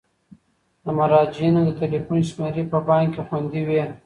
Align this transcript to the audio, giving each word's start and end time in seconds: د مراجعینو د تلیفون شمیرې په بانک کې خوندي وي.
د 0.83 0.85
مراجعینو 0.97 1.59
د 1.63 1.69
تلیفون 1.81 2.19
شمیرې 2.29 2.63
په 2.71 2.77
بانک 2.87 3.09
کې 3.15 3.21
خوندي 3.27 3.61
وي. 3.67 3.83